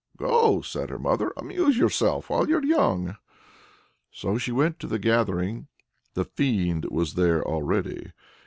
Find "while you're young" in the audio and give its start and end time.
2.31-3.17